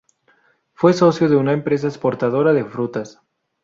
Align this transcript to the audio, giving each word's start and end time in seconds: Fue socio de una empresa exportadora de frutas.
Fue 0.73 0.93
socio 0.93 1.29
de 1.29 1.35
una 1.35 1.53
empresa 1.53 1.87
exportadora 1.87 2.53
de 2.53 2.65
frutas. 2.65 3.21